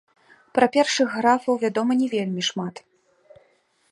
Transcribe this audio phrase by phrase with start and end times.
[0.57, 2.75] Пра першых графаў вядома не вельмі шмат.